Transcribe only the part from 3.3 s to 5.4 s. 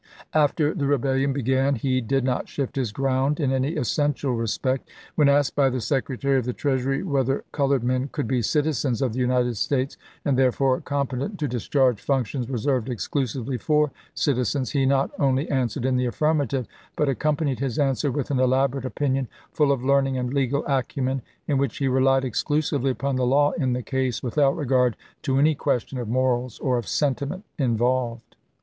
in any essential respect. When